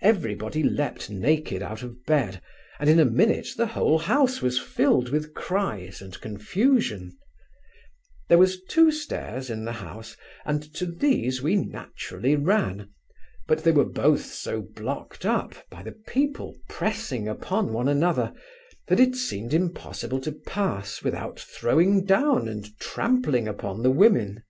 Every 0.00 0.36
body 0.36 0.62
leaped 0.62 1.10
naked 1.10 1.64
out 1.64 1.82
of 1.82 2.04
bed, 2.06 2.40
and 2.78 2.88
in 2.88 3.00
a 3.00 3.04
minute 3.04 3.48
the 3.56 3.66
whole 3.66 3.98
house 3.98 4.40
was 4.40 4.56
filled 4.60 5.08
with 5.08 5.34
cries 5.34 6.00
and 6.00 6.20
confusion 6.20 7.18
There 8.28 8.38
was 8.38 8.62
two 8.62 8.92
stairs 8.92 9.50
in 9.50 9.64
the 9.64 9.72
house, 9.72 10.16
and 10.44 10.62
to 10.74 10.86
these 10.86 11.42
we 11.42 11.56
naturally 11.56 12.36
ran; 12.36 12.90
but 13.48 13.64
they 13.64 13.72
were 13.72 13.84
both 13.84 14.26
so 14.26 14.62
blocked 14.62 15.26
up, 15.26 15.56
by 15.70 15.82
the 15.82 15.90
people 16.06 16.54
pressing 16.68 17.24
one 17.24 17.34
upon 17.36 17.88
another, 17.88 18.32
that 18.86 19.00
it 19.00 19.16
seemed 19.16 19.52
impossible 19.52 20.20
to 20.20 20.30
pass, 20.46 21.02
without 21.02 21.40
throwing 21.40 22.04
down 22.04 22.46
and 22.46 22.78
trampling 22.78 23.48
upon 23.48 23.82
the 23.82 23.90
women. 23.90 24.44